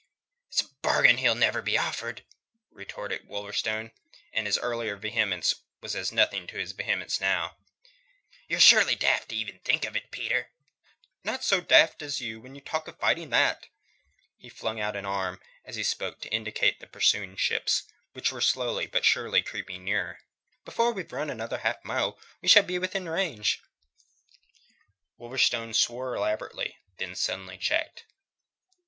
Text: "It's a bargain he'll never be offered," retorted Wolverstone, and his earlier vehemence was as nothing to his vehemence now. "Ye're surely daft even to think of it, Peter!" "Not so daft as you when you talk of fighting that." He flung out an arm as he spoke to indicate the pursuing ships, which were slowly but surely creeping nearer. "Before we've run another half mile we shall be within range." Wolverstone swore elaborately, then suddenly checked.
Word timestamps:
"It's 0.49 0.61
a 0.61 0.67
bargain 0.81 1.17
he'll 1.17 1.35
never 1.35 1.61
be 1.61 1.77
offered," 1.77 2.25
retorted 2.71 3.27
Wolverstone, 3.27 3.91
and 4.33 4.47
his 4.47 4.57
earlier 4.57 4.95
vehemence 4.97 5.53
was 5.79 5.95
as 5.95 6.11
nothing 6.11 6.47
to 6.47 6.57
his 6.57 6.71
vehemence 6.71 7.21
now. 7.21 7.55
"Ye're 8.47 8.59
surely 8.59 8.95
daft 8.95 9.31
even 9.31 9.59
to 9.59 9.63
think 9.63 9.85
of 9.85 9.95
it, 9.95 10.09
Peter!" 10.09 10.49
"Not 11.23 11.43
so 11.43 11.61
daft 11.61 12.01
as 12.01 12.19
you 12.19 12.41
when 12.41 12.55
you 12.55 12.61
talk 12.61 12.87
of 12.87 12.97
fighting 12.97 13.29
that." 13.29 13.67
He 14.37 14.49
flung 14.49 14.79
out 14.79 14.95
an 14.95 15.05
arm 15.05 15.39
as 15.63 15.75
he 15.75 15.83
spoke 15.83 16.19
to 16.21 16.29
indicate 16.33 16.79
the 16.79 16.87
pursuing 16.87 17.35
ships, 17.35 17.83
which 18.13 18.31
were 18.31 18.41
slowly 18.41 18.87
but 18.87 19.05
surely 19.05 19.43
creeping 19.43 19.83
nearer. 19.83 20.19
"Before 20.65 20.91
we've 20.93 21.13
run 21.13 21.29
another 21.29 21.59
half 21.59 21.85
mile 21.85 22.17
we 22.41 22.47
shall 22.47 22.63
be 22.63 22.79
within 22.79 23.07
range." 23.07 23.61
Wolverstone 25.19 25.75
swore 25.75 26.15
elaborately, 26.15 26.79
then 26.97 27.15
suddenly 27.15 27.59
checked. 27.59 28.05